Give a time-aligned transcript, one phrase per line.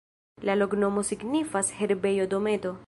[0.49, 2.79] La loknomo signifas: herbejo-dometo.